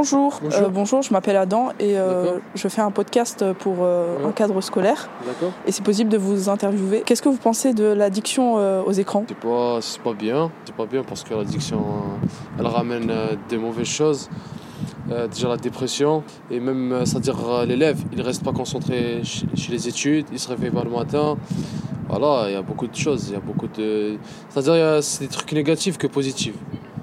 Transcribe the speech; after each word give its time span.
Bonjour, 0.00 0.40
Bonjour. 0.42 0.62
Euh, 0.62 0.68
bonjour, 0.70 1.02
je 1.02 1.12
m'appelle 1.12 1.36
Adam 1.36 1.72
et 1.78 1.98
euh, 1.98 2.38
je 2.54 2.68
fais 2.68 2.80
un 2.80 2.90
podcast 2.90 3.44
pour 3.58 3.76
euh, 3.82 4.16
Ouais. 4.16 4.24
un 4.28 4.32
cadre 4.32 4.58
scolaire 4.62 5.10
D'accord. 5.26 5.52
et 5.66 5.72
c'est 5.72 5.84
possible 5.84 6.08
de 6.08 6.16
vous 6.16 6.48
interviewer. 6.48 7.02
Qu'est-ce 7.04 7.20
que 7.20 7.28
vous 7.28 7.36
pensez 7.36 7.74
de 7.74 7.84
l'addiction 7.84 8.56
euh, 8.56 8.80
aux 8.82 8.92
écrans? 8.92 9.26
C'est 9.28 9.36
pas, 9.36 9.78
c'est 9.82 10.00
pas 10.00 10.14
bien. 10.14 10.50
C'est 10.64 10.74
pas 10.74 10.86
bien 10.86 11.02
parce 11.04 11.22
que 11.22 11.34
l'addiction, 11.34 11.80
euh, 11.80 12.26
elle 12.58 12.66
ramène 12.66 13.10
euh, 13.10 13.34
des 13.50 13.58
mauvaises 13.58 13.88
choses. 13.88 14.30
Euh, 15.10 15.28
déjà 15.28 15.48
la 15.48 15.58
dépression 15.58 16.22
et 16.50 16.60
même, 16.60 16.92
euh, 16.92 17.04
c'est-à-dire 17.04 17.36
euh, 17.50 17.66
l'élève, 17.66 17.98
il 18.10 18.22
reste 18.22 18.42
pas 18.42 18.52
concentré 18.52 19.20
chez, 19.22 19.44
chez 19.54 19.70
les 19.70 19.86
études, 19.86 20.24
il 20.32 20.38
se 20.38 20.48
réveille 20.48 20.70
pas 20.70 20.82
le 20.82 20.88
matin. 20.90 21.36
Voilà, 22.08 22.48
il 22.48 22.54
y 22.54 22.56
a 22.56 22.62
beaucoup 22.62 22.86
de 22.86 22.96
choses, 22.96 23.26
il 23.28 23.34
y 23.34 23.36
a 23.36 23.40
beaucoup 23.40 23.68
de... 23.68 24.16
C'est-à-dire, 24.48 24.76
il 24.76 24.78
y 24.78 24.82
a- 24.82 25.02
c'est 25.02 25.24
des 25.24 25.30
trucs 25.30 25.52
négatifs 25.52 25.98
que 25.98 26.06
positifs. 26.06 26.54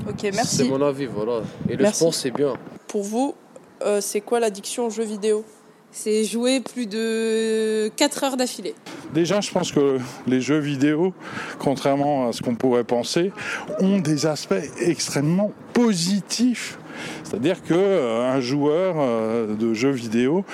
Ok, 0.09 0.15
C'est 0.19 0.31
merci. 0.35 0.69
mon 0.69 0.81
avis, 0.81 1.05
voilà. 1.05 1.41
Et 1.69 1.75
le 1.75 1.83
Merci. 1.83 1.99
sport, 1.99 2.13
c'est 2.15 2.31
bien. 2.31 2.53
Pour 2.87 3.03
vous, 3.03 3.35
euh, 3.81 3.99
c'est 4.01 4.21
quoi 4.21 4.39
l'addiction 4.39 4.85
aux 4.85 4.89
jeux 4.89 5.03
vidéo? 5.03 5.43
C'est 5.91 6.23
jouer 6.23 6.59
plus 6.59 6.85
de 6.85 7.89
4 7.95 8.23
heures 8.23 8.37
d'affilée. 8.37 8.75
Déjà, 9.13 9.41
je 9.41 9.51
pense 9.51 9.71
que 9.71 9.99
les 10.27 10.41
jeux 10.41 10.59
vidéo, 10.59 11.13
contrairement 11.59 12.29
à 12.29 12.33
ce 12.33 12.41
qu'on 12.41 12.55
pourrait 12.55 12.83
penser, 12.83 13.31
ont 13.79 13.99
des 13.99 14.25
aspects 14.25 14.53
extrêmement 14.79 15.53
positifs. 15.73 16.77
C'est-à-dire 17.23 17.63
que 17.63 17.73
euh, 17.73 18.31
un 18.31 18.39
joueur 18.39 18.95
euh, 18.97 19.55
de 19.55 19.73
jeux 19.73 19.91
vidéo 19.91 20.45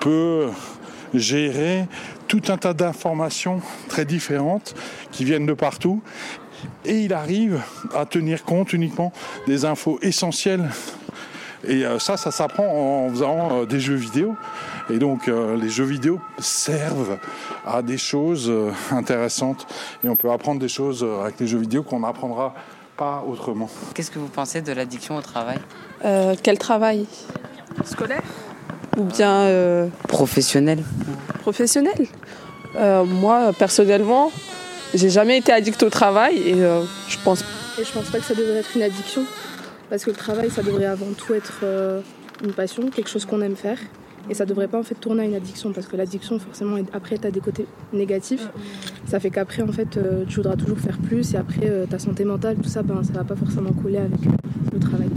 peut 0.00 0.48
gérer 1.14 1.86
tout 2.26 2.42
un 2.48 2.58
tas 2.58 2.74
d'informations 2.74 3.60
très 3.88 4.04
différentes 4.04 4.74
qui 5.10 5.24
viennent 5.24 5.46
de 5.46 5.54
partout 5.54 6.02
et 6.84 7.00
il 7.00 7.12
arrive 7.12 7.60
à 7.94 8.04
tenir 8.04 8.44
compte 8.44 8.72
uniquement 8.72 9.12
des 9.46 9.64
infos 9.64 9.98
essentielles. 10.02 10.68
Et 11.66 11.84
euh, 11.84 11.98
ça, 11.98 12.16
ça 12.16 12.30
s'apprend 12.30 12.66
en 12.66 13.10
faisant 13.10 13.48
euh, 13.50 13.66
des 13.66 13.80
jeux 13.80 13.94
vidéo. 13.96 14.36
Et 14.90 14.98
donc 14.98 15.28
euh, 15.28 15.56
les 15.56 15.68
jeux 15.68 15.84
vidéo 15.84 16.20
servent 16.38 17.18
à 17.66 17.82
des 17.82 17.98
choses 17.98 18.48
euh, 18.48 18.70
intéressantes 18.90 19.66
et 20.04 20.08
on 20.08 20.16
peut 20.16 20.30
apprendre 20.30 20.60
des 20.60 20.68
choses 20.68 21.04
avec 21.22 21.40
les 21.40 21.46
jeux 21.46 21.58
vidéo 21.58 21.82
qu'on 21.82 22.00
n'apprendra 22.00 22.54
pas 22.96 23.24
autrement. 23.28 23.68
Qu'est-ce 23.94 24.10
que 24.10 24.18
vous 24.18 24.28
pensez 24.28 24.60
de 24.62 24.72
l'addiction 24.72 25.16
au 25.16 25.20
travail? 25.22 25.58
Euh, 26.04 26.34
quel 26.42 26.58
travail? 26.58 27.06
Scolaire? 27.84 28.22
Ou 28.96 29.04
bien 29.04 29.32
euh, 29.42 29.88
Professionnel 30.08 30.82
professionnel? 31.42 32.06
Euh, 32.76 33.04
Moi, 33.04 33.52
personnellement, 33.58 34.30
j'ai 34.94 35.08
jamais 35.08 35.38
été 35.38 35.50
addict 35.52 35.82
au 35.82 35.88
travail 35.90 36.36
et 36.36 36.60
euh, 36.62 36.82
je 37.08 37.16
pense 37.24 37.42
Et 37.78 37.84
je 37.84 37.92
pense 37.92 38.10
pas 38.10 38.18
que 38.18 38.24
ça 38.24 38.34
devrait 38.34 38.58
être 38.58 38.76
une 38.76 38.82
addiction. 38.82 39.22
Parce 39.90 40.04
que 40.04 40.10
le 40.10 40.16
travail, 40.16 40.50
ça 40.50 40.62
devrait 40.62 40.86
avant 40.86 41.12
tout 41.16 41.34
être 41.34 41.60
euh, 41.62 42.00
une 42.44 42.52
passion, 42.52 42.90
quelque 42.90 43.08
chose 43.08 43.24
qu'on 43.24 43.40
aime 43.40 43.56
faire. 43.56 43.78
Et 44.30 44.34
ça 44.34 44.44
devrait 44.44 44.68
pas 44.68 44.78
en 44.78 44.82
fait 44.82 44.94
tourner 44.94 45.22
à 45.22 45.26
une 45.26 45.34
addiction. 45.34 45.72
Parce 45.72 45.86
que 45.86 45.96
l'addiction, 45.96 46.38
forcément, 46.38 46.76
après, 46.92 47.16
tu 47.18 47.26
as 47.26 47.30
des 47.30 47.40
côtés 47.40 47.66
négatifs. 47.92 48.48
Ça 49.06 49.20
fait 49.20 49.30
qu'après, 49.30 49.62
en 49.62 49.72
fait, 49.72 49.96
euh, 49.96 50.24
tu 50.28 50.36
voudras 50.36 50.56
toujours 50.56 50.78
faire 50.78 50.98
plus. 50.98 51.32
Et 51.32 51.36
après, 51.36 51.64
euh, 51.64 51.86
ta 51.86 51.98
santé 51.98 52.24
mentale, 52.24 52.56
tout 52.56 52.68
ça, 52.68 52.82
ben, 52.82 53.02
ça 53.02 53.12
va 53.12 53.24
pas 53.24 53.36
forcément 53.36 53.72
coller 53.72 53.98
avec 53.98 54.20
le 54.72 54.78
travail. 54.78 55.08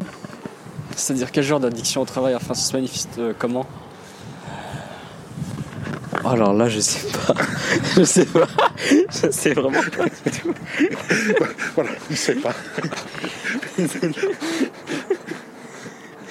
C'est-à-dire 0.95 1.31
quel 1.31 1.43
genre 1.43 1.59
d'addiction 1.59 2.01
au 2.01 2.05
travail? 2.05 2.35
Enfin, 2.35 2.53
ça 2.53 2.69
se 2.69 2.73
manifeste 2.73 3.17
euh, 3.17 3.33
comment? 3.37 3.65
Alors 6.25 6.53
là, 6.53 6.69
je 6.69 6.79
sais 6.79 7.07
pas. 7.11 7.33
je 7.97 8.03
sais 8.03 8.25
pas. 8.25 8.47
Je 9.09 9.31
sais 9.31 9.53
vraiment 9.53 9.81
pas. 9.81 10.05
Voilà, 11.75 11.89
je 12.09 12.15
sais 12.15 12.35
pas. 12.35 12.53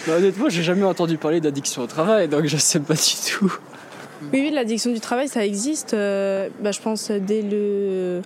Bah, 0.06 0.14
Honnêtement, 0.16 0.48
j'ai 0.48 0.62
jamais 0.62 0.84
entendu 0.84 1.16
parler 1.18 1.40
d'addiction 1.40 1.82
au 1.82 1.86
travail, 1.86 2.28
donc 2.28 2.46
je 2.46 2.56
sais 2.56 2.80
pas 2.80 2.94
du 2.94 3.30
tout. 3.30 3.52
Oui, 4.32 4.40
oui, 4.40 4.50
l'addiction 4.50 4.92
du 4.92 5.00
travail, 5.00 5.28
ça 5.28 5.44
existe. 5.44 5.94
euh, 5.94 6.48
bah, 6.60 6.72
je 6.72 6.80
pense 6.80 7.10
dès 7.10 7.42
le. 7.42 8.22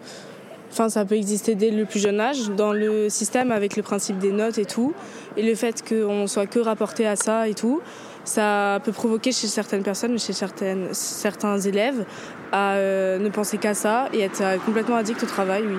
Enfin, 0.74 0.88
ça 0.88 1.04
peut 1.04 1.14
exister 1.14 1.54
dès 1.54 1.70
le 1.70 1.84
plus 1.84 2.00
jeune 2.00 2.18
âge, 2.18 2.50
dans 2.50 2.72
le 2.72 3.08
système 3.08 3.52
avec 3.52 3.76
le 3.76 3.84
principe 3.84 4.18
des 4.18 4.32
notes 4.32 4.58
et 4.58 4.64
tout. 4.64 4.92
Et 5.36 5.44
le 5.44 5.54
fait 5.54 5.88
qu'on 5.88 6.26
soit 6.26 6.46
que 6.46 6.58
rapporté 6.58 7.06
à 7.06 7.14
ça 7.14 7.46
et 7.46 7.54
tout, 7.54 7.80
ça 8.24 8.80
peut 8.82 8.90
provoquer 8.90 9.30
chez 9.30 9.46
certaines 9.46 9.84
personnes, 9.84 10.18
chez 10.18 10.32
certaines, 10.32 10.88
certains 10.92 11.60
élèves, 11.60 12.04
à 12.50 12.72
euh, 12.72 13.18
ne 13.20 13.28
penser 13.28 13.56
qu'à 13.56 13.74
ça 13.74 14.08
et 14.12 14.22
être 14.22 14.40
euh, 14.42 14.56
complètement 14.66 14.96
addict 14.96 15.22
au 15.22 15.26
travail, 15.26 15.62
oui. 15.64 15.76